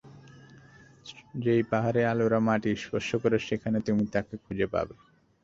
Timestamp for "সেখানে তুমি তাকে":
3.47-4.35